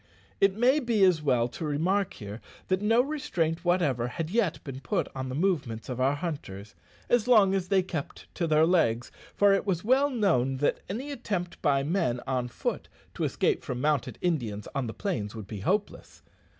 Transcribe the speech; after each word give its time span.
It 0.39 0.55
may 0.55 0.79
be 0.79 1.03
as 1.03 1.21
well 1.21 1.47
to 1.49 1.63
remark 1.63 2.15
here, 2.15 2.41
that 2.69 2.81
no 2.81 3.01
restraint 3.01 3.63
whatever 3.63 4.07
had 4.07 4.31
yet 4.31 4.57
been 4.63 4.79
put 4.79 5.07
on 5.13 5.29
the 5.29 5.35
movements 5.35 5.89
of 5.89 6.01
our 6.01 6.15
hunters 6.15 6.73
as 7.07 7.27
long 7.27 7.53
as 7.53 7.67
they 7.67 7.83
kept 7.83 8.25
to 8.33 8.47
their 8.47 8.65
legs, 8.65 9.11
for 9.35 9.53
it 9.53 9.63
was 9.63 9.83
well 9.83 10.09
known 10.09 10.57
that 10.57 10.79
any 10.89 11.11
attempt 11.11 11.61
by 11.61 11.83
men 11.83 12.19
on 12.25 12.47
foot 12.47 12.87
to 13.13 13.25
escape 13.25 13.63
from 13.63 13.79
mounted 13.79 14.17
Indians 14.21 14.67
on 14.73 14.87
the 14.87 14.93
plains 14.95 15.35
would 15.35 15.45
be 15.45 15.59
hopeless. 15.59 16.23